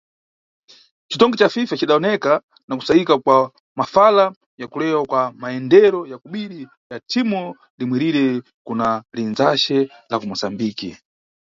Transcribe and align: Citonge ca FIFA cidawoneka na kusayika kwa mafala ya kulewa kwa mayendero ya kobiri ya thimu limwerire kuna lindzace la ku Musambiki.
Citonge 1.11 1.37
ca 1.41 1.49
FIFA 1.55 1.75
cidawoneka 1.79 2.31
na 2.67 2.73
kusayika 2.77 3.13
kwa 3.23 3.37
mafala 3.79 4.25
ya 4.57 4.67
kulewa 4.67 5.05
kwa 5.05 5.31
mayendero 5.33 5.99
ya 6.11 6.17
kobiri 6.17 6.67
ya 6.91 6.99
thimu 7.09 7.55
limwerire 7.77 8.41
kuna 8.67 8.87
lindzace 9.15 9.77
la 10.09 10.15
ku 10.19 10.25
Musambiki. 10.29 10.89